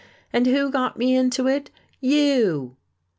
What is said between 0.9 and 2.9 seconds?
me into it? You!"